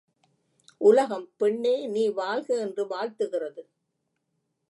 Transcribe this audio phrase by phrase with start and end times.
[0.77, 3.63] உலகம் பெண்ணே நீ வாழ்க என்று வாழ்த்துகிறது.